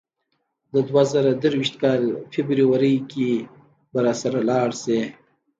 د 0.73 0.75
دوه 0.87 1.03
زره 1.11 1.31
درویشت 1.43 1.75
کال 1.83 2.01
فبرورۍ 2.33 2.95
کې 3.11 3.29
به 3.91 3.99
راسره 4.05 4.39
لاړ 4.49 4.69
شې. 4.81 4.99